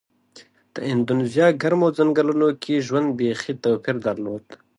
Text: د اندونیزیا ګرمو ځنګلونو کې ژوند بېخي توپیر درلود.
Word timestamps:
د 0.73 0.75
اندونیزیا 0.91 1.47
ګرمو 1.61 1.87
ځنګلونو 1.97 2.49
کې 2.61 2.83
ژوند 2.87 3.07
بېخي 3.19 3.53
توپیر 3.63 3.95
درلود. 4.07 4.45